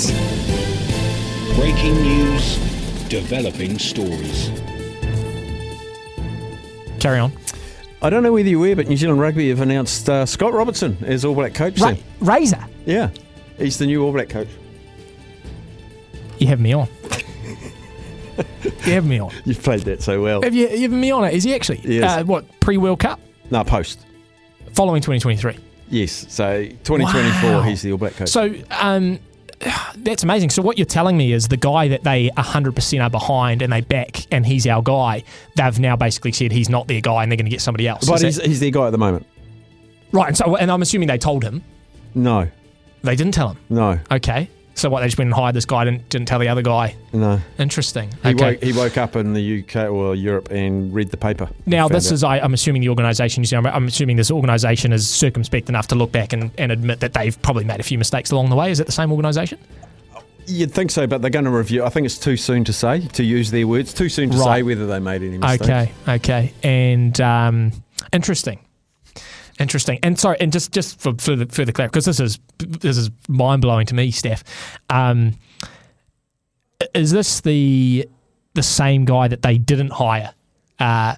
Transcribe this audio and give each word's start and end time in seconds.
Sports. 0.00 1.56
Breaking 1.56 1.94
news, 2.02 2.56
developing 3.08 3.78
stories. 3.78 4.50
Carry 6.98 7.18
on. 7.18 7.32
I 8.02 8.08
don't 8.08 8.22
know 8.22 8.32
whether 8.32 8.48
you're 8.48 8.58
aware, 8.60 8.76
but 8.76 8.88
New 8.88 8.96
Zealand 8.96 9.20
Rugby 9.20 9.50
have 9.50 9.60
announced 9.60 10.08
uh, 10.08 10.24
Scott 10.24 10.52
Robertson 10.54 10.96
as 11.04 11.24
All 11.24 11.34
Black 11.34 11.52
coach. 11.54 11.78
Ra- 11.80 11.94
Razor, 12.20 12.64
Yeah, 12.86 13.10
he's 13.58 13.76
the 13.78 13.86
new 13.86 14.02
All 14.04 14.12
Black 14.12 14.28
coach. 14.30 14.48
you 16.38 16.46
have 16.46 16.60
me 16.60 16.72
on. 16.72 16.88
you 18.84 18.92
have 18.94 19.04
me 19.04 19.18
on. 19.18 19.30
You've 19.44 19.62
played 19.62 19.80
that 19.82 20.02
so 20.02 20.22
well. 20.22 20.40
Have 20.42 20.54
you, 20.54 20.68
you 20.68 20.82
have 20.82 20.92
me 20.92 21.10
on 21.10 21.24
it? 21.24 21.34
Is 21.34 21.44
he 21.44 21.54
actually? 21.54 21.80
Yes. 21.84 22.20
Uh, 22.20 22.24
what 22.24 22.46
pre 22.60 22.78
World 22.78 23.00
Cup 23.00 23.20
No, 23.50 23.62
post. 23.64 24.06
following 24.72 25.02
2023? 25.02 25.58
Yes, 25.90 26.24
so 26.30 26.64
2024, 26.64 27.50
Wow. 27.50 27.62
he's 27.62 27.82
the 27.82 27.92
All 27.92 27.98
Black 27.98 28.14
coach. 28.14 28.28
So 28.30 28.54
um, 28.70 29.18
that's 29.96 30.22
amazing. 30.22 30.50
So 30.50 30.62
what 30.62 30.78
you're 30.78 30.84
telling 30.86 31.16
me 31.16 31.32
is 31.32 31.48
the 31.48 31.56
guy 31.56 31.88
that 31.88 32.02
they 32.04 32.30
100% 32.36 33.02
are 33.04 33.10
behind 33.10 33.62
and 33.62 33.72
they 33.72 33.80
back, 33.82 34.26
and 34.32 34.44
he's 34.46 34.66
our 34.66 34.82
guy. 34.82 35.22
They've 35.56 35.78
now 35.78 35.96
basically 35.96 36.32
said 36.32 36.52
he's 36.52 36.68
not 36.68 36.88
their 36.88 37.00
guy, 37.00 37.22
and 37.22 37.30
they're 37.30 37.36
going 37.36 37.46
to 37.46 37.50
get 37.50 37.60
somebody 37.60 37.86
else. 37.88 38.06
but 38.08 38.22
he's, 38.22 38.36
that- 38.36 38.46
he's 38.46 38.60
their 38.60 38.70
guy 38.70 38.86
at 38.86 38.90
the 38.90 38.98
moment. 38.98 39.26
right. 40.12 40.28
And 40.28 40.36
so, 40.36 40.56
and 40.56 40.70
I'm 40.70 40.82
assuming 40.82 41.08
they 41.08 41.18
told 41.18 41.42
him. 41.44 41.62
No, 42.14 42.48
They 43.02 43.14
didn't 43.16 43.34
tell 43.34 43.50
him. 43.50 43.58
no, 43.68 43.98
Okay. 44.10 44.48
So 44.80 44.88
what? 44.88 45.00
They 45.00 45.06
just 45.06 45.18
went 45.18 45.28
and 45.28 45.34
hired 45.34 45.54
this 45.54 45.66
guy, 45.66 45.84
didn't, 45.84 46.08
didn't 46.08 46.26
tell 46.26 46.38
the 46.38 46.48
other 46.48 46.62
guy. 46.62 46.96
no. 47.12 47.38
Interesting. 47.58 48.10
He, 48.22 48.30
okay. 48.30 48.52
woke, 48.52 48.62
he 48.62 48.72
woke 48.72 48.96
up 48.96 49.14
in 49.14 49.34
the 49.34 49.62
UK 49.62 49.90
or 49.90 50.14
Europe 50.14 50.50
and 50.50 50.92
read 50.94 51.10
the 51.10 51.18
paper. 51.18 51.50
Now, 51.66 51.86
this 51.86 52.08
out. 52.08 52.12
is, 52.14 52.24
I, 52.24 52.38
I'm 52.38 52.54
assuming, 52.54 52.80
the 52.80 52.88
organisation, 52.88 53.42
you 53.42 53.46
see, 53.46 53.56
I'm, 53.56 53.66
I'm 53.66 53.88
assuming 53.88 54.16
this 54.16 54.30
organisation 54.30 54.94
is 54.94 55.06
circumspect 55.06 55.68
enough 55.68 55.88
to 55.88 55.96
look 55.96 56.12
back 56.12 56.32
and, 56.32 56.50
and 56.56 56.72
admit 56.72 57.00
that 57.00 57.12
they've 57.12 57.40
probably 57.42 57.64
made 57.64 57.78
a 57.78 57.82
few 57.82 57.98
mistakes 57.98 58.30
along 58.30 58.48
the 58.48 58.56
way. 58.56 58.70
Is 58.70 58.80
it 58.80 58.86
the 58.86 58.92
same 58.92 59.12
organisation? 59.12 59.58
You'd 60.46 60.72
think 60.72 60.90
so, 60.90 61.06
but 61.06 61.20
they're 61.20 61.30
going 61.30 61.44
to 61.44 61.50
review. 61.50 61.84
I 61.84 61.90
think 61.90 62.06
it's 62.06 62.18
too 62.18 62.38
soon 62.38 62.64
to 62.64 62.72
say, 62.72 63.06
to 63.08 63.22
use 63.22 63.50
their 63.50 63.66
words. 63.66 63.92
Too 63.92 64.08
soon 64.08 64.30
to 64.30 64.38
say 64.38 64.62
whether 64.62 64.86
they 64.86 64.98
made 64.98 65.22
any 65.22 65.36
mistakes. 65.36 65.62
Okay, 65.62 65.92
okay. 66.08 66.54
And 66.62 67.20
um, 67.20 67.72
interesting. 68.14 68.58
Interesting. 69.60 69.98
And 70.02 70.18
sorry, 70.18 70.38
and 70.40 70.50
just, 70.52 70.72
just 70.72 70.98
for 71.00 71.12
further, 71.18 71.46
further 71.46 71.70
clarity, 71.72 71.90
because 71.92 72.06
this 72.06 72.18
is 72.18 72.38
this 72.58 72.96
is 72.96 73.10
mind 73.28 73.60
blowing 73.62 73.86
to 73.86 73.94
me, 73.94 74.10
Staf. 74.10 74.42
Um, 74.88 75.34
is 76.94 77.10
this 77.10 77.40
the 77.42 78.08
the 78.54 78.62
same 78.62 79.04
guy 79.04 79.28
that 79.28 79.42
they 79.42 79.58
didn't 79.58 79.92
hire 79.92 80.32
uh, 80.80 81.14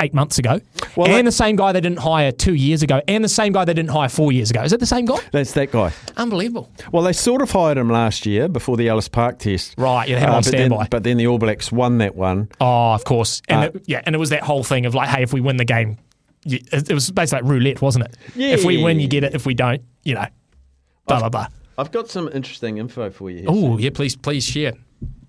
eight 0.00 0.12
months 0.14 0.38
ago, 0.38 0.60
Well, 0.94 1.06
and 1.08 1.16
that- 1.16 1.24
the 1.24 1.32
same 1.32 1.56
guy 1.56 1.72
they 1.72 1.80
didn't 1.80 1.98
hire 2.00 2.30
two 2.30 2.54
years 2.54 2.82
ago, 2.82 3.00
and 3.08 3.24
the 3.24 3.28
same 3.28 3.52
guy 3.52 3.64
they 3.64 3.72
didn't 3.74 3.90
hire 3.90 4.08
four 4.10 4.30
years 4.30 4.50
ago? 4.50 4.62
Is 4.62 4.72
it 4.72 4.78
the 4.78 4.86
same 4.86 5.06
guy? 5.06 5.18
That's 5.32 5.52
that 5.52 5.72
guy. 5.72 5.92
Unbelievable. 6.16 6.70
Well, 6.92 7.02
they 7.02 7.14
sort 7.14 7.40
of 7.42 7.50
hired 7.50 7.78
him 7.78 7.88
last 7.90 8.26
year 8.26 8.48
before 8.48 8.76
the 8.76 8.88
Ellis 8.88 9.08
Park 9.08 9.38
test. 9.38 9.74
Right, 9.78 10.06
you 10.08 10.14
had 10.16 10.24
him 10.24 10.30
Uh, 10.30 10.36
on 10.36 10.42
but 10.42 10.52
then- 10.52 10.86
but 10.90 11.02
then 11.02 11.16
the 11.16 11.26
All 11.26 11.38
Blacks 11.38 11.72
won 11.72 11.98
that 11.98 12.14
one. 12.14 12.48
Oh, 12.60 12.92
of 12.92 13.04
course. 13.04 13.40
And 13.48 13.58
Uh, 13.64 13.70
it, 13.74 13.82
yeah, 13.86 14.02
and 14.04 14.14
it 14.14 14.18
was 14.18 14.28
that 14.30 14.42
whole 14.42 14.62
thing 14.62 14.84
of 14.86 14.94
like, 14.94 15.08
hey, 15.08 15.22
if 15.22 15.32
we 15.32 15.40
win 15.40 15.56
the 15.56 15.64
game, 15.64 15.96
you, 16.46 16.60
it 16.72 16.90
it 16.90 16.94
was 16.94 17.10
basically 17.10 17.42
like 17.42 17.50
roulette, 17.52 17.82
wasn't 17.82 18.04
it? 18.06 18.16
Yeah. 18.34 18.48
If 18.48 18.64
we 18.64 18.82
win, 18.82 19.00
you 19.00 19.08
get 19.08 19.24
it. 19.24 19.34
If 19.34 19.44
we 19.46 19.54
don't, 19.54 19.82
you 20.04 20.14
know, 20.14 20.26
blah 21.06 21.20
blah 21.20 21.28
blah. 21.28 21.46
I've 21.78 21.90
got 21.92 22.08
some 22.08 22.28
interesting 22.32 22.78
info 22.78 23.10
for 23.10 23.30
you. 23.30 23.44
Oh 23.48 23.76
yeah, 23.78 23.90
please 23.92 24.16
please 24.16 24.44
share. 24.44 24.72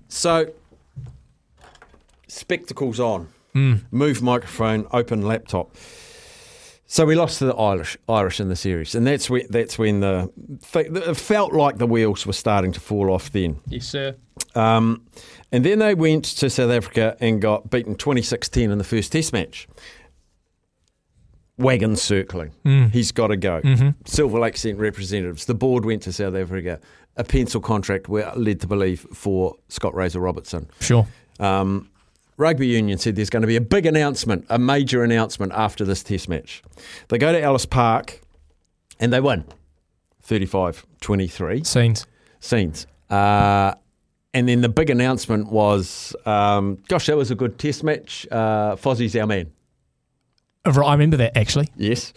So, 0.08 0.48
spectacles 2.28 3.00
on, 3.00 3.28
Hmm. 3.54 3.76
move 3.92 4.22
microphone, 4.22 4.88
open 4.92 5.22
laptop. 5.24 5.76
So 6.90 7.06
we 7.06 7.16
lost 7.16 7.40
to 7.40 7.46
the 7.48 7.56
Irish, 7.56 7.98
Irish 8.08 8.40
in 8.40 8.48
the 8.48 8.56
series, 8.56 8.96
and 8.96 9.06
that's 9.06 9.30
when 9.30 9.46
that's 9.50 9.78
when 9.78 10.00
the 10.00 10.32
it 10.74 11.18
felt 11.18 11.52
like 11.54 11.80
the 11.80 11.86
wheels 11.88 12.26
were 12.26 12.32
starting 12.34 12.72
to 12.74 12.80
fall 12.80 13.12
off. 13.12 13.30
Then, 13.32 13.60
Yes, 13.68 13.88
sir. 13.90 14.16
um, 14.56 15.02
and 15.52 15.66
then 15.66 15.80
they 15.80 15.94
went 15.96 16.24
to 16.40 16.50
South 16.50 16.72
Africa 16.72 17.18
and 17.20 17.42
got 17.42 17.70
beaten 17.70 17.96
26-10 17.96 18.72
in 18.72 18.78
the 18.78 18.84
first 18.86 19.12
Test 19.12 19.34
match. 19.34 19.68
Wagon 21.58 21.96
circling. 21.96 22.52
He's 22.92 23.12
got 23.12 23.28
to 23.28 23.38
go. 23.38 23.62
Silver 24.06 24.40
Lake 24.40 24.58
sent 24.58 24.78
representatives. 24.80 25.46
The 25.46 25.56
board 25.56 25.86
went 25.86 26.04
to 26.04 26.14
South 26.14 26.36
Africa. 26.36 26.80
A 27.16 27.24
pencil 27.24 27.60
contract 27.62 28.08
were 28.08 28.32
led 28.36 28.60
to 28.62 28.68
believe 28.68 29.08
for 29.14 29.56
Scott 29.70 29.96
Razor 29.96 30.20
Robertson. 30.20 30.70
Sure. 30.82 31.08
Um, 31.40 31.90
Rugby 32.38 32.68
Union 32.68 33.00
said 33.00 33.16
there's 33.16 33.32
going 33.32 33.42
to 33.42 33.48
be 33.48 33.56
a 33.56 33.62
big 33.62 33.88
announcement, 33.88 34.46
a 34.50 34.60
major 34.60 35.04
announcement 35.04 35.52
after 35.54 35.84
this 35.84 36.04
test 36.04 36.30
match. 36.30 36.62
They 37.08 37.18
go 37.18 37.32
to 37.32 37.42
Ellis 37.42 37.66
Park 37.66 38.22
and 39.00 39.12
they 39.12 39.20
win 39.20 39.44
35 40.22 40.86
23 41.02 41.64
Scenes. 41.64 42.06
scenes. 42.40 42.86
Uh, 43.10 43.74
and 44.36 44.48
then 44.48 44.62
the 44.62 44.70
big 44.70 44.92
announcement 44.92 45.52
was 45.52 46.16
um, 46.28 46.78
gosh, 46.88 47.08
that 47.08 47.18
was 47.18 47.32
a 47.32 47.36
good 47.36 47.58
test 47.58 47.84
match. 47.84 48.28
Uh, 48.30 48.76
Fozzie's 48.76 49.16
our 49.16 49.26
man. 49.26 49.52
I 50.68 50.94
remember 50.94 51.18
that 51.18 51.38
actually. 51.38 51.70
Yes. 51.76 52.14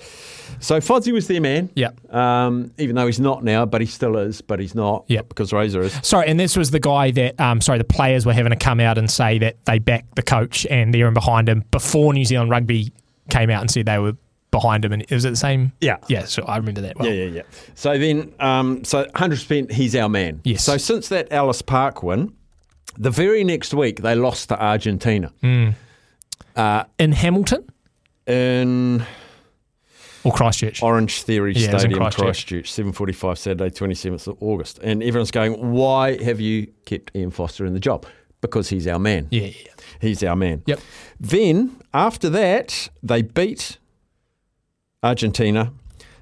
So 0.59 0.78
Fozzie 0.78 1.12
was 1.12 1.27
their 1.27 1.41
man. 1.41 1.71
Yeah. 1.75 1.91
Um, 2.11 2.72
even 2.78 2.97
though 2.97 3.06
he's 3.06 3.21
not 3.21 3.44
now, 3.44 3.65
but 3.65 3.81
he 3.81 3.87
still 3.87 4.16
is, 4.19 4.41
but 4.41 4.61
he's 4.61 4.75
not. 4.75 5.05
Yep. 5.09 5.28
Because 5.28 5.53
Razor 5.53 5.83
is. 5.83 5.99
Sorry, 6.03 6.27
and 6.28 6.38
this 6.38 6.56
was 6.56 6.71
the 6.71 6.81
guy 6.81 7.10
that, 7.12 7.41
um, 7.41 7.60
sorry, 7.60 7.78
the 7.78 7.84
players 7.84 8.27
were 8.27 8.33
having 8.33 8.50
to 8.50 8.56
come 8.59 8.81
out 8.81 8.99
and 8.99 9.10
say 9.10 9.39
that 9.39 9.65
they 9.65 9.78
backed 9.78 10.16
the 10.16 10.22
coach 10.22 10.66
and 10.66 10.93
they're 10.93 11.09
in 11.09 11.15
behind 11.15 11.49
him 11.49 11.65
before 11.71 12.12
New 12.12 12.25
Zealand 12.25 12.50
Rugby 12.50 12.93
came 13.31 13.49
out 13.50 13.60
and 13.60 13.71
said 13.71 13.87
they 13.87 13.99
were 13.99 14.16
behind 14.50 14.84
him. 14.84 14.93
And 14.93 15.06
was 15.10 15.25
it 15.25 15.31
the 15.31 15.37
same? 15.37 15.72
Yeah. 15.81 15.97
Yeah, 16.09 16.25
so 16.25 16.43
I 16.43 16.56
remember 16.56 16.81
that 16.83 16.99
well. 16.99 17.09
Yeah, 17.09 17.25
yeah, 17.25 17.31
yeah. 17.37 17.43
So 17.75 17.97
then, 17.97 18.34
um, 18.41 18.84
so 18.84 19.05
100% 19.05 19.71
he's 19.71 19.94
our 19.97 20.09
man. 20.09 20.41
Yes. 20.44 20.65
So 20.65 20.77
since 20.77 21.09
that 21.09 21.28
Ellis 21.31 21.62
Park 21.62 22.03
win, 22.03 22.34
the 22.99 23.10
very 23.10 23.44
next 23.44 23.72
week 23.72 24.03
they 24.03 24.15
lost 24.15 24.49
to 24.49 24.62
Argentina 24.62 25.33
In 25.43 27.12
Hamilton 27.12 27.70
in 28.31 29.05
or 30.25 30.33
Christchurch? 30.33 30.83
Orange 30.83 31.23
Theory 31.23 31.53
Yeah, 31.55 31.71
it 31.71 31.75
was 31.75 31.85
in 31.85 31.91
Stadium, 31.91 32.11
Christchurch. 32.11 32.49
Christchurch, 32.49 32.73
7.45 32.73 33.39
Saturday, 33.39 33.71
27th 33.71 34.27
of 34.29 34.37
August. 34.41 34.79
And 34.83 35.03
everyone's 35.03 35.31
going, 35.31 35.73
why 35.73 36.23
have 36.23 36.41
you 36.41 36.69
kept 36.85 37.15
Ian 37.17 37.31
Foster 37.31 37.65
in 37.65 37.73
the 37.73 37.81
job? 37.81 38.07
Because 38.41 38.69
he's 38.69 38.87
our 38.87 38.99
man. 38.99 39.29
Yeah, 39.31 39.43
yeah, 39.43 39.53
yeah. 39.67 39.73
He's 40.01 40.23
our 40.25 40.37
man. 40.37 40.63
Yep. 40.67 40.81
Then, 41.19 41.77
after 41.93 42.31
that, 42.31 42.89
they 43.03 43.23
beat 43.23 43.79
Argentina, 45.03 45.73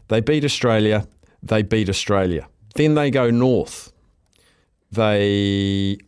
they 0.09 0.21
beat 0.21 0.45
Australia, 0.45 1.07
they 1.43 1.63
beat 1.63 1.89
Australia. 1.89 2.49
Then 2.75 2.95
they 2.95 3.11
go 3.11 3.31
north. 3.31 3.93
They 4.91 5.99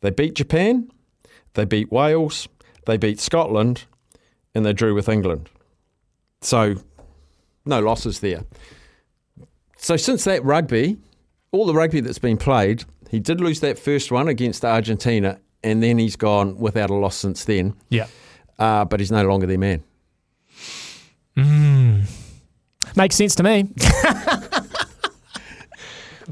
they 0.00 0.10
beat 0.10 0.34
Japan, 0.34 0.90
they 1.54 1.64
beat 1.64 1.90
Wales, 1.90 2.48
they 2.90 2.96
beat 2.96 3.20
Scotland, 3.20 3.84
and 4.54 4.66
they 4.66 4.72
drew 4.72 4.94
with 4.94 5.08
England. 5.08 5.48
So, 6.40 6.74
no 7.64 7.78
losses 7.80 8.20
there. 8.20 8.44
So 9.76 9.96
since 9.96 10.24
that 10.24 10.44
rugby, 10.44 10.98
all 11.52 11.66
the 11.66 11.74
rugby 11.74 12.00
that's 12.00 12.18
been 12.18 12.36
played, 12.36 12.84
he 13.10 13.18
did 13.18 13.40
lose 13.40 13.60
that 13.60 13.78
first 13.78 14.10
one 14.10 14.28
against 14.28 14.64
Argentina, 14.64 15.38
and 15.62 15.82
then 15.82 15.98
he's 15.98 16.16
gone 16.16 16.58
without 16.58 16.90
a 16.90 16.94
loss 16.94 17.16
since 17.16 17.44
then. 17.44 17.74
Yeah. 17.88 18.06
Uh, 18.58 18.84
but 18.84 19.00
he's 19.00 19.12
no 19.12 19.22
longer 19.24 19.46
their 19.46 19.58
man. 19.58 19.84
Makes 22.96 23.16
sense 23.16 23.34
to 23.36 23.42
me. 23.42 23.70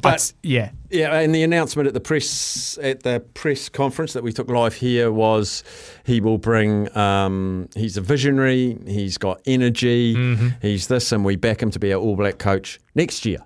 but 0.00 0.32
yeah, 0.42 0.70
Yeah, 0.90 1.18
and 1.18 1.34
the 1.34 1.42
announcement 1.42 1.86
at 1.86 1.94
the 1.94 2.00
press 2.00 2.78
at 2.82 3.02
the 3.02 3.20
press 3.34 3.68
conference 3.68 4.12
that 4.14 4.22
we 4.22 4.32
took 4.32 4.48
live 4.48 4.74
here 4.74 5.10
was 5.12 5.62
he 6.04 6.20
will 6.20 6.38
bring. 6.38 6.94
Um, 6.96 7.68
he's 7.74 7.96
a 7.96 8.00
visionary. 8.00 8.78
He's 8.86 9.18
got 9.18 9.40
energy. 9.46 10.14
He's 10.62 10.86
this, 10.88 11.12
and 11.12 11.24
we 11.24 11.36
back 11.36 11.62
him 11.62 11.70
to 11.70 11.78
be 11.78 11.92
our 11.92 12.00
All 12.00 12.16
Black 12.16 12.38
coach 12.38 12.78
next 12.94 13.24
year. 13.26 13.38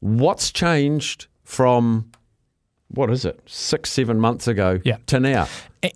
What's 0.00 0.50
changed 0.50 1.26
from 1.44 2.10
what 2.88 3.10
is 3.10 3.24
it 3.24 3.40
six 3.46 3.90
seven 3.90 4.18
months 4.18 4.48
ago 4.48 4.80
Yeah. 4.84 4.96
to 5.06 5.20
now? 5.20 5.46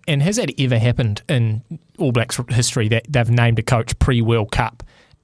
And 0.06 0.22
has 0.22 0.36
that 0.36 0.50
ever 0.58 0.78
happened 0.78 1.22
in 1.28 1.62
All 1.98 2.12
Blacks 2.12 2.38
history 2.50 2.88
that 2.88 3.04
they've 3.08 3.30
named 3.30 3.58
a 3.58 3.62
coach 3.62 3.98
pre 3.98 4.20
World 4.20 4.52
Cup 4.52 4.82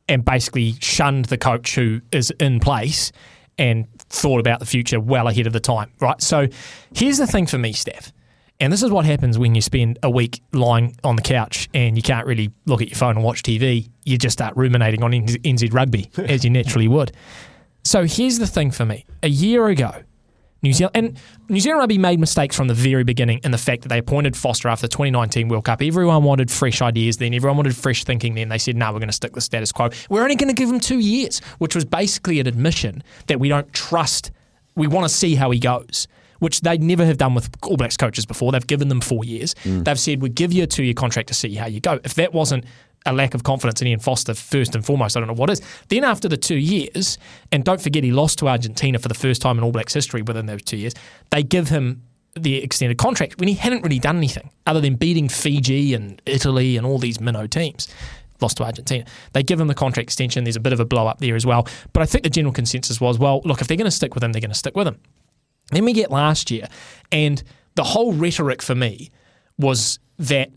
and 0.08 0.24
basically 0.24 0.74
shunned 0.80 1.26
the 1.26 1.38
coach 1.38 1.74
who 1.76 2.00
is 2.10 2.32
in 2.40 2.58
place 2.58 3.12
and 3.60 3.86
thought 3.98 4.40
about 4.40 4.58
the 4.58 4.66
future 4.66 4.98
well 4.98 5.28
ahead 5.28 5.46
of 5.46 5.52
the 5.52 5.60
time, 5.60 5.92
right? 6.00 6.20
So 6.20 6.48
here's 6.94 7.18
the 7.18 7.26
thing 7.26 7.46
for 7.46 7.58
me, 7.58 7.74
Staf. 7.74 8.10
And 8.58 8.72
this 8.72 8.82
is 8.82 8.90
what 8.90 9.04
happens 9.04 9.38
when 9.38 9.54
you 9.54 9.60
spend 9.60 9.98
a 10.02 10.10
week 10.10 10.42
lying 10.52 10.96
on 11.04 11.16
the 11.16 11.22
couch 11.22 11.68
and 11.72 11.96
you 11.96 12.02
can't 12.02 12.26
really 12.26 12.50
look 12.66 12.82
at 12.82 12.88
your 12.88 12.96
phone 12.96 13.16
and 13.16 13.24
watch 13.24 13.42
TV. 13.42 13.88
You 14.04 14.18
just 14.18 14.32
start 14.32 14.56
ruminating 14.56 15.02
on 15.02 15.12
NZ 15.12 15.72
Rugby, 15.72 16.10
as 16.16 16.42
you 16.42 16.50
naturally 16.50 16.88
would. 16.88 17.12
So 17.84 18.04
here's 18.04 18.38
the 18.38 18.46
thing 18.46 18.70
for 18.70 18.84
me. 18.84 19.06
A 19.22 19.28
year 19.28 19.68
ago, 19.68 20.02
New 20.62 20.72
Zealand 20.72 20.96
and 20.96 21.18
New 21.48 21.60
Zealand 21.60 21.80
Rugby 21.80 21.98
made 21.98 22.20
mistakes 22.20 22.54
from 22.54 22.68
the 22.68 22.74
very 22.74 23.04
beginning 23.04 23.40
in 23.44 23.50
the 23.50 23.58
fact 23.58 23.82
that 23.82 23.88
they 23.88 23.98
appointed 23.98 24.36
Foster 24.36 24.68
after 24.68 24.86
the 24.86 24.90
2019 24.90 25.48
World 25.48 25.64
Cup. 25.64 25.82
Everyone 25.82 26.22
wanted 26.22 26.50
fresh 26.50 26.82
ideas 26.82 27.16
then. 27.16 27.32
Everyone 27.34 27.56
wanted 27.56 27.76
fresh 27.76 28.04
thinking 28.04 28.34
then. 28.34 28.48
They 28.48 28.58
said, 28.58 28.76
no, 28.76 28.92
we're 28.92 28.98
going 28.98 29.08
to 29.08 29.14
stick 29.14 29.32
the 29.32 29.40
status 29.40 29.72
quo. 29.72 29.90
We're 30.08 30.22
only 30.22 30.36
going 30.36 30.48
to 30.48 30.54
give 30.54 30.68
him 30.68 30.80
two 30.80 30.98
years, 30.98 31.40
which 31.58 31.74
was 31.74 31.84
basically 31.84 32.40
an 32.40 32.46
admission 32.46 33.02
that 33.26 33.40
we 33.40 33.48
don't 33.48 33.72
trust. 33.72 34.30
We 34.74 34.86
want 34.86 35.08
to 35.08 35.14
see 35.14 35.34
how 35.34 35.50
he 35.50 35.58
goes. 35.58 36.06
Which 36.40 36.62
they 36.62 36.78
never 36.78 37.04
have 37.04 37.18
done 37.18 37.34
with 37.34 37.50
All 37.62 37.76
Blacks 37.76 37.98
coaches 37.98 38.24
before. 38.24 38.50
They've 38.50 38.66
given 38.66 38.88
them 38.88 39.02
four 39.02 39.26
years. 39.26 39.54
Mm. 39.64 39.84
They've 39.84 40.00
said, 40.00 40.22
we 40.22 40.30
give 40.30 40.54
you 40.54 40.62
a 40.62 40.66
two 40.66 40.82
year 40.82 40.94
contract 40.94 41.28
to 41.28 41.34
see 41.34 41.54
how 41.54 41.66
you 41.66 41.80
go. 41.80 42.00
If 42.02 42.14
that 42.14 42.32
wasn't 42.32 42.64
a 43.06 43.12
lack 43.12 43.34
of 43.34 43.42
confidence 43.42 43.80
in 43.80 43.88
Ian 43.88 44.00
Foster 44.00 44.34
first 44.34 44.74
and 44.74 44.84
foremost. 44.84 45.16
I 45.16 45.20
don't 45.20 45.28
know 45.28 45.34
what 45.34 45.50
is. 45.50 45.62
Then 45.88 46.04
after 46.04 46.28
the 46.28 46.36
two 46.36 46.58
years, 46.58 47.18
and 47.50 47.64
don't 47.64 47.80
forget 47.80 48.04
he 48.04 48.12
lost 48.12 48.38
to 48.40 48.48
Argentina 48.48 48.98
for 48.98 49.08
the 49.08 49.14
first 49.14 49.40
time 49.40 49.58
in 49.58 49.64
All 49.64 49.72
Blacks 49.72 49.94
history 49.94 50.22
within 50.22 50.46
those 50.46 50.62
two 50.62 50.76
years. 50.76 50.94
They 51.30 51.42
give 51.42 51.68
him 51.68 52.02
the 52.34 52.56
extended 52.62 52.98
contract 52.98 53.38
when 53.38 53.48
he 53.48 53.54
hadn't 53.54 53.82
really 53.82 53.98
done 53.98 54.16
anything 54.16 54.50
other 54.66 54.80
than 54.80 54.94
beating 54.94 55.28
Fiji 55.28 55.94
and 55.94 56.20
Italy 56.26 56.76
and 56.76 56.86
all 56.86 56.98
these 56.98 57.20
minnow 57.20 57.46
teams. 57.46 57.88
Lost 58.40 58.56
to 58.58 58.64
Argentina. 58.64 59.04
They 59.32 59.42
give 59.42 59.60
him 59.60 59.66
the 59.66 59.74
contract 59.74 60.06
extension. 60.06 60.44
There's 60.44 60.56
a 60.56 60.60
bit 60.60 60.72
of 60.72 60.80
a 60.80 60.84
blow 60.84 61.06
up 61.06 61.18
there 61.18 61.36
as 61.36 61.44
well. 61.44 61.66
But 61.92 62.02
I 62.02 62.06
think 62.06 62.24
the 62.24 62.30
general 62.30 62.52
consensus 62.52 63.00
was, 63.00 63.18
well, 63.18 63.42
look, 63.44 63.60
if 63.60 63.68
they're 63.68 63.76
going 63.76 63.84
to 63.84 63.90
stick 63.90 64.14
with 64.14 64.24
him, 64.24 64.32
they're 64.32 64.40
going 64.40 64.50
to 64.50 64.56
stick 64.56 64.76
with 64.76 64.86
him. 64.86 64.98
Then 65.72 65.84
we 65.84 65.92
get 65.92 66.10
last 66.10 66.50
year, 66.50 66.66
and 67.12 67.42
the 67.74 67.84
whole 67.84 68.12
rhetoric 68.12 68.62
for 68.62 68.74
me 68.74 69.10
was 69.58 69.98
that 70.18 70.50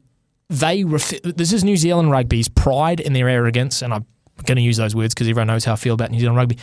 they 0.54 0.84
ref- 0.84 1.22
this 1.24 1.52
is 1.52 1.64
New 1.64 1.78
Zealand 1.78 2.12
rugby's 2.12 2.48
pride 2.48 3.02
and 3.02 3.16
their 3.16 3.28
arrogance, 3.28 3.82
and 3.82 3.94
I'm 3.94 4.06
going 4.46 4.58
to 4.58 4.62
use 4.62 4.78
those 4.78 4.96
words 4.96 5.14
because 5.14 5.28
everyone 5.28 5.48
knows 5.48 5.66
how 5.66 5.74
I 5.74 5.78
feel 5.78 5.96
about 5.96 6.12
New 6.12 6.20
Zealand 6.20 6.38
rugby. 6.38 6.60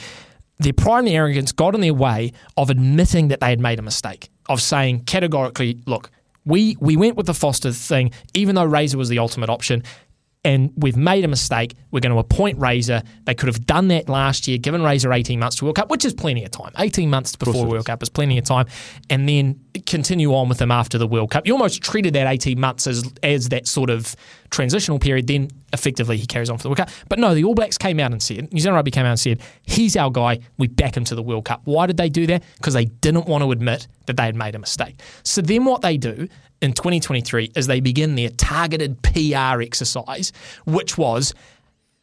Their 0.59 0.73
pride 0.73 1.01
and 1.01 1.09
their 1.09 1.23
arrogance 1.23 1.51
got 1.51 1.75
in 1.75 1.81
their 1.81 1.95
way 1.95 2.33
of 2.57 2.71
admitting 2.71 3.29
that 3.29 3.41
they 3.41 3.49
had 3.49 3.59
made 3.59 3.79
a 3.79 3.83
mistake, 3.83 4.31
of 4.49 4.63
saying 4.63 5.05
categorically, 5.05 5.81
look, 5.87 6.11
we 6.45 6.77
we 6.81 6.97
went 6.97 7.17
with 7.17 7.27
the 7.27 7.35
Foster 7.35 7.73
thing, 7.73 8.13
even 8.33 8.55
though 8.55 8.65
Razor 8.65 8.97
was 8.97 9.09
the 9.09 9.19
ultimate 9.19 9.51
option 9.51 9.83
and 10.45 10.73
we've 10.77 10.97
made 10.97 11.25
a 11.25 11.29
mistake. 11.29 11.75
We're 11.91 12.01
going 12.01 12.13
to 12.13 12.19
appoint 12.19 12.59
Razor. 12.59 13.03
They 13.25 13.35
could 13.35 13.49
have 13.49 13.67
done 13.67 13.89
that 13.89 14.09
last 14.09 14.49
year, 14.49 14.59
given 14.59 14.83
Razor 14.83 15.13
18 15.13 15.39
months 15.39 15.57
to 15.57 15.65
World 15.65 15.77
Cup, 15.77 15.91
which 15.91 16.05
is 16.05 16.15
plenty 16.15 16.45
of 16.45 16.51
time. 16.51 16.73
18 16.79 17.11
months 17.11 17.37
before 17.37 17.67
World 17.67 17.87
Cup 17.87 18.03
is 18.03 18.09
plenty 18.09 18.39
of 18.39 18.45
time, 18.45 18.67
and 19.11 19.29
then 19.29 19.61
continue 19.87 20.35
on 20.35 20.49
with 20.49 20.59
them 20.59 20.71
after 20.71 20.99
the 20.99 21.07
World 21.07 21.31
Cup. 21.31 21.47
You 21.47 21.53
almost 21.53 21.83
treated 21.83 22.15
that 22.15 22.27
18 22.27 22.59
months 22.59 22.87
as 22.87 23.13
as 23.23 23.49
that 23.51 23.67
sort 23.67 23.91
of 23.91 24.15
transitional 24.51 24.99
period. 24.99 25.27
Then 25.27 25.51
effectively 25.73 26.17
he 26.17 26.27
carries 26.27 26.51
on 26.51 26.59
for 26.59 26.65
the 26.65 26.69
World 26.69 26.79
Cup. 26.79 26.91
But 27.09 27.19
no, 27.19 27.35
the 27.35 27.45
All 27.45 27.55
Blacks 27.55 27.79
came 27.79 28.01
out 28.01 28.13
and 28.13 28.23
said, 28.23 28.53
New 28.53 28.61
Zealand 28.61 28.77
Rugby 28.77 28.91
came 28.91 29.07
out 29.07 29.11
and 29.11 29.21
said, 29.21 29.41
he's 29.63 29.97
our 29.97 30.11
guy. 30.11 30.41
We 30.59 30.67
back 30.67 30.97
him 30.97 31.05
to 31.05 31.15
the 31.15 31.23
World 31.23 31.45
Cup. 31.45 31.63
Why 31.65 31.87
did 31.87 31.97
they 31.97 32.09
do 32.09 32.27
that? 32.27 32.43
Because 32.57 32.75
they 32.75 32.87
didn't 32.87 33.27
want 33.27 33.43
to 33.45 33.53
admit 33.53 33.87
that 34.07 34.17
they 34.17 34.25
had 34.25 34.37
made 34.37 34.55
a 34.55 34.59
mistake. 34.59 35.01
So 35.23 35.41
then 35.41 35.65
what 35.65 35.83
they 35.83 35.97
do 35.97 36.29
in 36.61 36.73
2023 36.73 37.53
is 37.57 37.67
they 37.67 37.81
begin 37.81 38.17
their 38.17 38.31
targeted 38.31 39.03
PR 39.03 39.63
exercise, 39.63 40.33
which 40.67 40.99
was, 40.99 41.35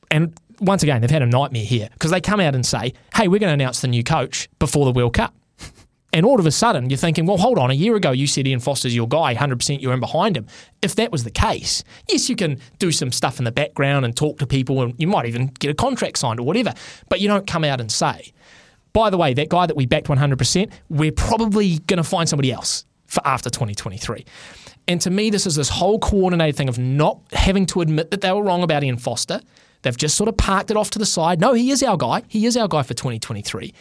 and 0.09 0.33
once 0.59 0.83
again, 0.83 1.01
they've 1.01 1.11
had 1.11 1.21
a 1.21 1.27
nightmare 1.27 1.65
here 1.65 1.89
because 1.93 2.11
they 2.11 2.21
come 2.21 2.39
out 2.39 2.55
and 2.55 2.65
say, 2.65 2.93
hey, 3.13 3.27
we're 3.27 3.39
going 3.39 3.49
to 3.49 3.53
announce 3.53 3.81
the 3.81 3.87
new 3.87 4.03
coach 4.03 4.49
before 4.59 4.85
the 4.85 4.91
World 4.91 5.13
Cup. 5.13 5.33
And 6.17 6.25
all 6.25 6.39
of 6.39 6.47
a 6.47 6.51
sudden, 6.51 6.89
you're 6.89 6.97
thinking, 6.97 7.27
well, 7.27 7.37
hold 7.37 7.59
on. 7.59 7.69
A 7.69 7.75
year 7.75 7.95
ago, 7.95 8.09
you 8.09 8.25
said 8.25 8.47
Ian 8.47 8.59
Foster's 8.59 8.95
your 8.95 9.07
guy, 9.07 9.35
100% 9.35 9.79
you're 9.79 9.93
in 9.93 9.99
behind 9.99 10.35
him. 10.35 10.47
If 10.81 10.95
that 10.95 11.11
was 11.11 11.23
the 11.23 11.29
case, 11.29 11.83
yes, 12.09 12.27
you 12.27 12.35
can 12.35 12.59
do 12.79 12.91
some 12.91 13.11
stuff 13.11 13.37
in 13.37 13.45
the 13.45 13.51
background 13.51 14.03
and 14.03 14.17
talk 14.17 14.39
to 14.39 14.47
people, 14.47 14.81
and 14.81 14.95
you 14.97 15.05
might 15.05 15.27
even 15.27 15.51
get 15.59 15.69
a 15.69 15.75
contract 15.75 16.17
signed 16.17 16.39
or 16.39 16.43
whatever. 16.43 16.73
But 17.07 17.21
you 17.21 17.27
don't 17.27 17.45
come 17.45 17.63
out 17.63 17.79
and 17.79 17.91
say, 17.91 18.33
by 18.93 19.11
the 19.11 19.17
way, 19.19 19.35
that 19.35 19.49
guy 19.49 19.67
that 19.67 19.75
we 19.75 19.85
backed 19.85 20.07
100%, 20.07 20.71
we're 20.89 21.11
probably 21.11 21.77
going 21.85 21.97
to 21.97 22.03
find 22.03 22.27
somebody 22.27 22.51
else 22.51 22.83
for 23.05 23.21
after 23.23 23.51
2023. 23.51 24.25
And 24.87 24.99
to 25.01 25.11
me, 25.11 25.29
this 25.29 25.45
is 25.45 25.55
this 25.55 25.69
whole 25.69 25.99
coordinated 25.99 26.55
thing 26.55 26.67
of 26.67 26.79
not 26.79 27.19
having 27.31 27.67
to 27.67 27.81
admit 27.81 28.09
that 28.09 28.21
they 28.21 28.31
were 28.31 28.41
wrong 28.41 28.63
about 28.63 28.83
Ian 28.83 28.97
Foster. 28.97 29.39
They've 29.83 29.95
just 29.95 30.15
sort 30.15 30.29
of 30.29 30.37
parked 30.37 30.71
it 30.71 30.77
off 30.77 30.89
to 30.89 30.97
the 30.97 31.05
side. 31.05 31.39
No, 31.39 31.53
he 31.53 31.69
is 31.69 31.83
our 31.83 31.95
guy. 31.95 32.23
He 32.27 32.47
is 32.47 32.57
our 32.57 32.67
guy 32.67 32.81
for 32.81 32.95
2023. 32.95 33.71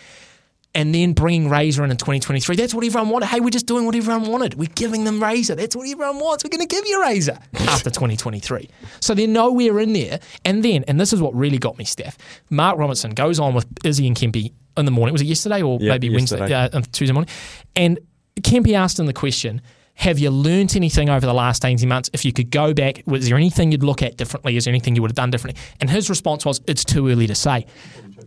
And 0.77 0.95
then 0.95 1.15
bringing 1.15 1.49
Razor 1.49 1.85
in 1.85 1.91
in 1.91 1.97
2023. 1.97 2.55
That's 2.55 2.75
what 2.75 2.85
everyone 2.85 3.09
wanted. 3.09 3.27
Hey, 3.27 3.41
we're 3.41 3.49
just 3.49 3.65
doing 3.67 3.87
what 3.87 3.95
everyone 3.95 4.31
wanted. 4.31 4.55
We're 4.55 4.69
giving 4.75 5.05
them 5.05 5.23
Razor. 5.23 5.55
That's 5.55 5.75
what 5.75 5.89
everyone 5.89 6.19
wants. 6.19 6.45
We're 6.45 6.51
going 6.51 6.69
to 6.69 6.73
give 6.73 6.87
you 6.87 7.01
Razor 7.01 7.39
after 7.61 7.89
2023. 7.89 8.69
So 9.01 9.15
they're 9.15 9.27
nowhere 9.27 9.81
in 9.81 9.95
there. 9.95 10.21
And 10.45 10.63
then, 10.63 10.85
and 10.87 11.01
this 11.01 11.15
is 11.15 11.21
what 11.23 11.35
really 11.35 11.57
got 11.57 11.79
me, 11.79 11.87
Staf, 11.87 12.17
Mark 12.51 12.79
Robinson 12.79 13.13
goes 13.13 13.41
on 13.41 13.55
with 13.55 13.67
Izzy 13.85 14.07
and 14.07 14.15
Kempe 14.15 14.53
in 14.77 14.85
the 14.85 14.91
morning. 14.91 15.15
Was 15.15 15.23
it 15.23 15.27
yesterday 15.27 15.63
or 15.63 15.79
Yeah, 15.81 15.93
maybe 15.93 16.09
yesterday. 16.09 16.43
Wednesday, 16.43 16.79
uh, 16.79 16.83
Tuesday 16.93 17.15
morning? 17.15 17.31
And 17.75 17.99
Kempe 18.43 18.75
asked 18.75 18.99
him 18.99 19.07
the 19.07 19.15
question, 19.15 19.63
have 19.95 20.19
you 20.19 20.29
learnt 20.29 20.77
anything 20.77 21.09
over 21.09 21.25
the 21.25 21.33
last 21.33 21.65
18 21.65 21.89
months? 21.89 22.11
If 22.13 22.27
you 22.27 22.33
could 22.35 22.51
go 22.51 22.75
back, 22.75 23.03
was 23.07 23.27
there 23.27 23.39
anything 23.39 23.73
you'd 23.73 23.83
look 23.83 24.03
at 24.03 24.19
differently? 24.19 24.59
Is 24.59 24.67
there 24.67 24.73
anything 24.73 24.95
you 24.95 25.01
would 25.01 25.11
have 25.11 25.17
done 25.17 25.31
differently? 25.31 25.59
And 25.81 25.89
his 25.89 26.11
response 26.11 26.45
was, 26.45 26.61
it's 26.67 26.85
too 26.85 27.09
early 27.09 27.27
to 27.27 27.35
say. 27.35 27.65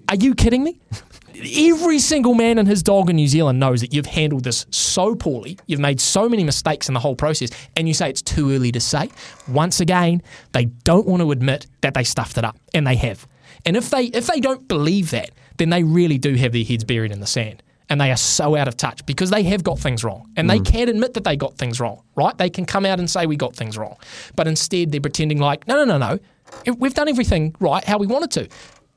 Are 0.09 0.15
you 0.15 0.33
kidding 0.33 0.63
me? 0.63 0.79
Every 1.55 1.99
single 1.99 2.33
man 2.33 2.57
and 2.57 2.67
his 2.67 2.81
dog 2.81 3.11
in 3.11 3.15
New 3.15 3.27
Zealand 3.27 3.59
knows 3.59 3.81
that 3.81 3.93
you've 3.93 4.07
handled 4.07 4.43
this 4.43 4.65
so 4.71 5.13
poorly. 5.13 5.59
You've 5.67 5.79
made 5.79 6.01
so 6.01 6.27
many 6.27 6.43
mistakes 6.43 6.87
in 6.87 6.95
the 6.95 6.99
whole 6.99 7.15
process, 7.15 7.51
and 7.77 7.87
you 7.87 7.93
say 7.93 8.09
it's 8.09 8.23
too 8.23 8.51
early 8.51 8.71
to 8.71 8.79
say. 8.79 9.09
Once 9.47 9.79
again, 9.79 10.23
they 10.51 10.65
don't 10.65 11.05
want 11.05 11.21
to 11.21 11.31
admit 11.31 11.67
that 11.81 11.93
they 11.93 12.03
stuffed 12.03 12.39
it 12.39 12.43
up, 12.43 12.57
and 12.73 12.87
they 12.87 12.95
have. 12.95 13.27
And 13.67 13.77
if 13.77 13.91
they 13.91 14.05
if 14.05 14.25
they 14.25 14.39
don't 14.39 14.67
believe 14.67 15.11
that, 15.11 15.29
then 15.57 15.69
they 15.69 15.83
really 15.83 16.17
do 16.17 16.33
have 16.33 16.53
their 16.53 16.63
heads 16.63 16.83
buried 16.83 17.11
in 17.11 17.19
the 17.19 17.27
sand. 17.27 17.61
And 17.91 18.01
they 18.01 18.11
are 18.11 18.17
so 18.17 18.55
out 18.55 18.67
of 18.67 18.77
touch 18.77 19.05
because 19.05 19.29
they 19.29 19.43
have 19.43 19.63
got 19.63 19.79
things 19.79 20.03
wrong. 20.03 20.29
And 20.35 20.47
they 20.49 20.59
mm. 20.59 20.65
can't 20.65 20.89
admit 20.89 21.15
that 21.15 21.23
they 21.23 21.35
got 21.35 21.57
things 21.57 21.79
wrong, 21.79 22.03
right? 22.15 22.37
They 22.37 22.49
can 22.49 22.65
come 22.65 22.85
out 22.85 22.99
and 22.99 23.09
say 23.09 23.25
we 23.25 23.35
got 23.35 23.55
things 23.55 23.79
wrong. 23.79 23.97
But 24.35 24.47
instead 24.47 24.91
they're 24.91 25.01
pretending 25.01 25.39
like, 25.39 25.67
no, 25.67 25.83
no, 25.83 25.97
no, 25.97 25.97
no. 25.97 26.73
We've 26.77 26.93
done 26.93 27.09
everything 27.09 27.55
right 27.59 27.83
how 27.83 27.97
we 27.97 28.05
wanted 28.05 28.31
to. 28.31 28.47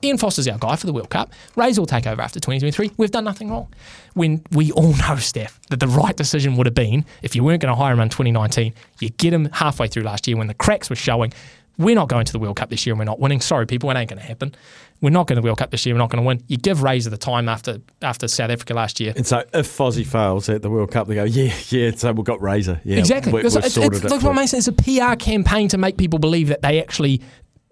Ian 0.04 0.18
Foster's 0.18 0.48
our 0.48 0.58
guy 0.58 0.76
for 0.76 0.86
the 0.86 0.92
World 0.92 1.10
Cup. 1.10 1.32
Razor 1.56 1.80
will 1.80 1.86
take 1.86 2.06
over 2.06 2.20
after 2.20 2.40
2023. 2.40 2.92
We've 2.96 3.10
done 3.10 3.24
nothing 3.24 3.50
wrong. 3.50 3.68
When 4.14 4.42
we 4.50 4.72
all 4.72 4.82
know, 4.92 5.16
Staf, 5.18 5.58
that 5.68 5.80
the 5.80 5.88
right 5.88 6.16
decision 6.16 6.56
would 6.56 6.66
have 6.66 6.74
been 6.74 7.04
if 7.22 7.36
you 7.36 7.44
weren't 7.44 7.62
going 7.62 7.72
to 7.72 7.76
hire 7.80 7.92
him 7.92 8.00
in 8.00 8.08
2019, 8.08 8.74
you 9.00 9.10
get 9.10 9.32
him 9.32 9.46
halfway 9.52 9.88
through 9.88 10.02
last 10.02 10.26
year 10.26 10.36
when 10.36 10.46
the 10.48 10.54
cracks 10.54 10.90
were 10.90 10.96
showing. 10.96 11.32
We're 11.78 11.94
not 11.94 12.08
going 12.10 12.26
to 12.26 12.32
the 12.32 12.38
World 12.38 12.56
Cup 12.56 12.68
this 12.68 12.84
year 12.84 12.92
and 12.92 12.98
we're 12.98 13.06
not 13.06 13.18
winning. 13.18 13.40
Sorry, 13.40 13.64
people, 13.66 13.90
it 13.90 13.96
ain't 13.96 14.10
going 14.10 14.20
to 14.20 14.26
happen. 14.26 14.54
We're 15.00 15.10
not 15.10 15.26
going 15.26 15.36
to 15.36 15.40
the 15.40 15.46
World 15.46 15.58
Cup 15.58 15.70
this 15.70 15.84
year. 15.86 15.94
We're 15.94 16.00
not 16.00 16.10
going 16.10 16.22
to 16.22 16.26
win. 16.26 16.42
You 16.46 16.56
give 16.58 16.82
Razor 16.82 17.08
the 17.10 17.16
time 17.16 17.48
after 17.48 17.78
after 18.02 18.28
South 18.28 18.50
Africa 18.50 18.74
last 18.74 19.00
year. 19.00 19.14
And 19.16 19.26
so 19.26 19.38
if 19.54 19.66
Fozzie 19.66 20.06
fails 20.06 20.48
at 20.48 20.62
the 20.62 20.70
World 20.70 20.92
Cup, 20.92 21.08
they 21.08 21.14
go, 21.16 21.24
yeah, 21.24 21.52
yeah, 21.70 21.90
so 21.96 22.12
we've 22.12 22.24
got 22.26 22.40
Razor. 22.42 22.80
Yeah, 22.84 22.98
Exactly. 22.98 23.32
We, 23.32 23.40
It's- 23.40 23.56
it's, 23.56 23.76
it's, 23.76 24.04
it. 24.04 24.10
look 24.10 24.22
what 24.22 24.32
I 24.32 24.36
mean. 24.36 24.48
It's 24.52 24.68
a 24.68 24.72
PR 24.72 25.16
campaign 25.16 25.68
to 25.68 25.78
make 25.78 25.96
people 25.96 26.18
believe 26.18 26.48
that 26.48 26.60
they 26.62 26.80
actually 26.80 27.20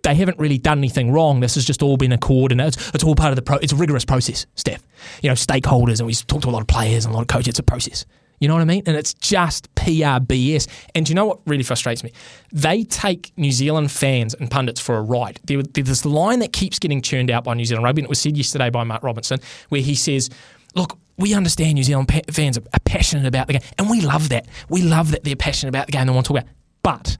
they 0.02 0.14
haven't 0.14 0.38
really 0.38 0.58
done 0.58 0.78
anything 0.78 1.12
wrong. 1.12 1.40
This 1.40 1.54
has 1.54 1.64
just 1.64 1.82
all 1.82 1.96
been 1.96 2.12
a 2.12 2.18
coordinate. 2.18 2.76
It's, 2.76 2.94
it's 2.94 3.04
all 3.04 3.14
part 3.14 3.30
of 3.30 3.36
the 3.36 3.42
pro. 3.42 3.56
It's 3.58 3.72
a 3.72 3.76
rigorous 3.76 4.04
process, 4.04 4.46
Staf. 4.56 4.80
You 5.22 5.28
know, 5.28 5.34
stakeholders, 5.34 5.98
and 5.98 6.06
we 6.06 6.14
talked 6.14 6.44
to 6.44 6.48
a 6.48 6.50
lot 6.50 6.62
of 6.62 6.68
players 6.68 7.04
and 7.04 7.12
a 7.12 7.16
lot 7.16 7.22
of 7.22 7.28
coaches. 7.28 7.48
It's 7.48 7.58
a 7.58 7.62
process. 7.62 8.06
You 8.40 8.48
know 8.48 8.54
what 8.54 8.62
I 8.62 8.64
mean? 8.64 8.82
And 8.86 8.96
it's 8.96 9.12
just 9.12 9.72
PR 9.74 10.16
BS. 10.18 10.66
And 10.94 11.04
do 11.04 11.10
you 11.10 11.14
know 11.14 11.26
what 11.26 11.40
really 11.46 11.62
frustrates 11.62 12.02
me? 12.02 12.10
They 12.52 12.84
take 12.84 13.32
New 13.36 13.52
Zealand 13.52 13.92
fans 13.92 14.32
and 14.32 14.50
pundits 14.50 14.80
for 14.80 14.96
a 14.96 15.02
ride. 15.02 15.40
There, 15.44 15.62
there's 15.62 15.88
this 15.88 16.06
line 16.06 16.38
that 16.38 16.54
keeps 16.54 16.78
getting 16.78 17.02
churned 17.02 17.30
out 17.30 17.44
by 17.44 17.52
New 17.52 17.66
Zealand 17.66 17.84
Rugby, 17.84 18.00
and 18.00 18.06
it 18.06 18.08
was 18.08 18.20
said 18.20 18.38
yesterday 18.38 18.70
by 18.70 18.82
Mark 18.84 19.02
Robinson, 19.02 19.40
where 19.68 19.82
he 19.82 19.94
says, 19.94 20.30
Look, 20.74 20.98
we 21.18 21.34
understand 21.34 21.74
New 21.74 21.82
Zealand 21.82 22.08
pa- 22.08 22.20
fans 22.30 22.56
are, 22.56 22.62
are 22.72 22.80
passionate 22.86 23.26
about 23.26 23.46
the 23.46 23.54
game, 23.54 23.62
and 23.76 23.90
we 23.90 24.00
love 24.00 24.30
that. 24.30 24.46
We 24.70 24.82
love 24.82 25.10
that 25.10 25.22
they're 25.22 25.36
passionate 25.36 25.68
about 25.68 25.86
the 25.86 25.92
game 25.92 26.02
and 26.02 26.14
want 26.14 26.26
to 26.26 26.32
talk 26.32 26.42
about. 26.42 26.54
But 26.82 27.18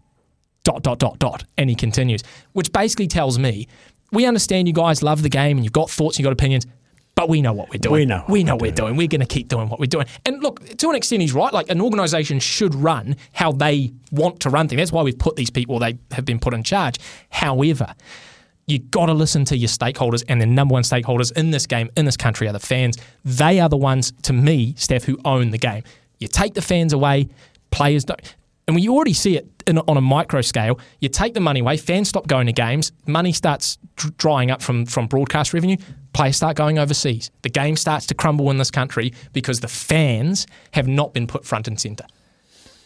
dot 0.65 0.83
dot 0.83 0.99
dot 0.99 1.19
dot 1.19 1.45
and 1.57 1.71
he 1.71 1.77
continues 1.77 2.23
which 2.53 2.73
basically 2.73 3.07
tells 3.07 3.39
me 3.39 3.67
we 4.13 4.27
understand 4.27 4.69
you 4.69 4.75
guys 4.75 5.03
love 5.03 5.23
the 5.23 5.29
game 5.29 5.57
and 5.57 5.65
you've 5.65 5.73
got 5.73 5.91
thoughts 5.91 6.17
and 6.17 6.21
you've 6.21 6.27
got 6.27 6.33
opinions 6.33 6.67
but 7.15 7.29
we 7.29 7.43
know 7.43 7.53
what 7.53 7.69
we're 7.71 7.79
doing 7.79 7.93
We 7.93 8.07
know 8.07 8.19
what 8.19 8.31
we 8.31 8.45
know 8.45 8.53
we're 8.53 8.57
what 8.57 8.63
we're 8.63 8.73
doing 8.73 8.97
we're 8.97 9.09
going 9.09 9.21
to 9.21 9.27
keep 9.27 9.49
doing 9.49 9.69
what 9.69 9.81
we're 9.81 9.87
doing 9.87 10.07
and 10.27 10.43
look 10.43 10.65
to 10.77 10.91
an 10.91 10.97
extent 10.97 11.23
he's 11.23 11.33
right 11.33 11.53
like 11.53 11.71
an 11.71 11.81
organization 11.81 12.41
should 12.41 12.75
run 12.75 13.17
how 13.33 13.53
they 13.53 13.93
want 14.11 14.41
to 14.41 14.51
run 14.51 14.69
things 14.69 14.79
that's 14.79 14.93
why 14.93 15.03
we've 15.03 15.19
put 15.19 15.37
these 15.37 15.51
people 15.51 15.79
they 15.79 15.99
have 16.13 16.25
been 16.25 16.39
put 16.39 16.55
in 16.55 16.63
charge 16.63 16.97
however 17.31 17.95
you 18.71 18.79
got 18.79 19.07
to 19.07 19.15
listen 19.15 19.45
to 19.47 19.57
your 19.57 19.69
stakeholders, 19.69 20.23
and 20.29 20.41
the 20.41 20.47
number 20.47 20.73
one 20.75 20.85
stakeholders 20.85 21.37
in 21.37 21.51
this 21.51 21.67
game, 21.67 21.91
in 21.97 22.05
this 22.05 22.17
country, 22.17 22.47
are 22.49 22.53
the 22.53 22.61
fans. 22.61 22.97
They 23.25 23.59
are 23.59 23.69
the 23.69 23.77
ones, 23.77 24.13
to 24.23 24.33
me, 24.33 24.75
Staf, 24.75 25.03
who 25.03 25.19
own 25.25 25.51
the 25.51 25.59
game. 25.59 25.83
You 26.19 26.29
take 26.29 26.55
the 26.55 26.63
fans 26.63 26.93
away, 26.93 27.29
players 27.71 28.05
don't. 28.05 28.21
And 28.71 28.77
we 28.77 28.89
already 28.89 29.15
see 29.15 29.37
it 29.37 29.49
in, 29.67 29.79
on 29.79 29.97
a 29.97 30.01
micro 30.01 30.43
scale. 30.43 30.79
You 31.01 31.09
take 31.09 31.35
the 31.35 31.41
money 31.41 31.59
away, 31.59 31.77
fans 31.77 32.09
stop 32.09 32.29
going 32.29 32.47
to 32.47 32.53
games, 32.53 32.93
money 33.05 33.33
starts 33.33 33.79
dr- 33.97 34.17
drying 34.17 34.53
up 34.53 34.63
from, 34.63 34.87
from 34.87 35.09
broadcast 35.09 35.53
revenue, 35.53 35.77
players 36.13 36.37
start 36.37 36.57
going 36.57 36.79
overseas. 36.79 37.33
The 37.43 37.49
game 37.49 37.75
starts 37.75 38.07
to 38.07 38.15
crumble 38.15 38.49
in 38.49 38.59
this 38.59 38.71
country 38.71 39.13
because 39.33 39.59
the 39.59 39.67
fans 39.67 40.47
have 40.71 40.87
not 40.87 41.13
been 41.13 41.27
put 41.27 41.45
front 41.45 41.67
and 41.67 41.81
centre. 41.81 42.07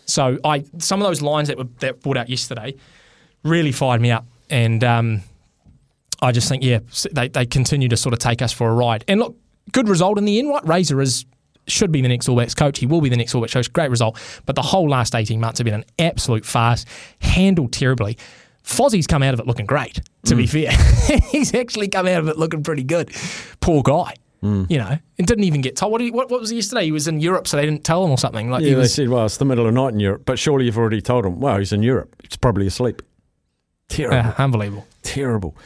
So 0.07 0.39
I 0.43 0.65
some 0.79 1.03
of 1.03 1.07
those 1.07 1.21
lines 1.21 1.49
that 1.49 1.59
were 1.59 1.69
that 1.81 2.01
brought 2.01 2.17
out 2.17 2.31
yesterday 2.31 2.77
really 3.43 3.73
fired 3.73 4.01
me 4.01 4.11
up, 4.11 4.25
and 4.49 4.83
um, 4.83 5.21
I 6.23 6.33
just 6.33 6.49
think 6.49 6.63
yeah, 6.63 6.79
they 7.13 7.29
they 7.29 7.45
continue 7.45 7.91
to 7.91 7.97
sort 7.99 8.15
of 8.15 8.21
take 8.21 8.41
us 8.41 8.55
for 8.55 8.71
a 8.71 8.75
ride. 8.75 9.05
And 9.07 9.21
look, 9.21 9.37
good 9.73 9.87
result 9.87 10.17
in 10.17 10.25
the 10.25 10.39
end. 10.39 10.49
Right, 10.49 10.67
Razor 10.67 11.03
is 11.03 11.27
should 11.67 11.93
be 11.93 12.01
the 12.01 12.09
next 12.09 12.29
All 12.29 12.35
Blacks 12.37 12.55
coach. 12.55 12.79
He 12.79 12.87
will 12.87 13.01
be 13.01 13.09
the 13.09 13.17
next 13.17 13.35
All 13.35 13.41
Blacks 13.41 13.55
coach. 13.55 13.73
Great 13.73 13.91
result. 13.91 14.19
But 14.47 14.57
the 14.57 14.63
whole 14.63 14.89
last 14.89 15.15
18 15.15 15.41
months 15.41 15.59
have 15.59 15.65
been 15.65 15.75
an 15.75 15.85
absolute 15.99 16.45
farce, 16.45 16.85
handled 17.21 17.73
terribly. 17.73 18.19
Fozzie's 18.65 19.07
come 19.07 19.23
out 19.23 19.35
of 19.35 19.41
it 19.41 19.47
looking 19.47 19.67
great, 19.67 20.01
to 20.25 20.35
be 20.35 20.47
fair. 20.47 20.71
He's 21.31 21.55
actually 21.55 21.89
come 21.89 22.07
out 22.07 22.21
of 22.21 22.29
it 22.29 22.39
looking 22.39 22.63
pretty 22.63 22.83
good. 22.83 23.11
Poor 23.61 23.83
guy. 23.83 24.15
You 24.69 24.77
know, 24.77 24.99
and 25.19 25.27
didn't 25.27 25.45
even 25.45 25.63
get 25.63 25.75
told. 25.75 25.91
What, 25.91 26.03
he, 26.03 26.11
what, 26.11 26.31
what 26.31 26.39
was 26.39 26.51
he 26.51 26.57
yesterday? 26.57 26.85
He 26.85 26.93
was 26.93 27.09
in 27.09 27.19
Europe, 27.19 27.49
so 27.49 27.57
they 27.57 27.65
didn't 27.65 27.83
tell 27.83 28.05
him 28.05 28.11
or 28.11 28.19
something. 28.19 28.51
Like 28.51 28.61
he 28.63 28.73
Yeah, 28.73 28.77
they 28.77 28.89
said, 28.89 29.09
well, 29.09 29.25
it's 29.25 29.39
the 29.39 29.47
middle 29.47 29.67
of 29.67 29.73
the 29.73 29.81
night 29.81 29.95
in 29.95 30.01
Europe. 30.01 30.25
But 30.27 30.39
surely 30.39 30.67
you've 30.67 30.77
already 30.77 31.01
told 31.01 31.25
him, 31.25 31.41
well, 31.41 31.57
he's 31.57 31.73
in 31.73 31.83
Europe. 31.83 32.15
He's 32.23 32.37
probably 32.37 32.67
asleep. 32.67 33.01
Terrible. 33.89 34.19
uh, 34.19 34.35
unbelievable. 34.37 34.87
Terrible. 35.03 35.57